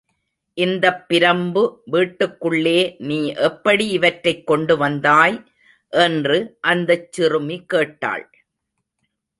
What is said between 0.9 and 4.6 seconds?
பிரம்பு வீட்டுக்குள்ளே நீ எப்படி இவற்றைக்